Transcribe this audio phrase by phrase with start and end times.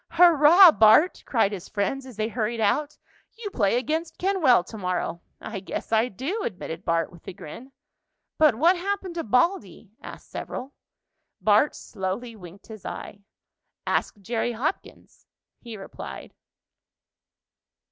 [0.13, 2.97] "Hurrah, Bart!" cried his friends, as they hurried out.
[3.37, 7.71] "You play against Kenwell to morrow." "I guess I do," admitted Bart with a grin.
[8.39, 10.73] "But what happened to Baldy?" asked several.
[11.39, 13.19] Bart slowly winked his eye.
[13.85, 15.27] "Ask Jerry Hopkins,"
[15.59, 16.33] he replied.